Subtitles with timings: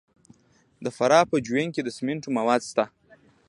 [0.83, 2.85] د فراه په جوین کې د سمنټو مواد شته.